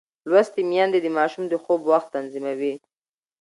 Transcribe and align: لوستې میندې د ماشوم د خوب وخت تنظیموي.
لوستې 0.29 0.61
میندې 0.69 0.99
د 1.01 1.07
ماشوم 1.17 1.43
د 1.49 1.53
خوب 1.63 1.81
وخت 1.91 2.07
تنظیموي. 2.15 2.73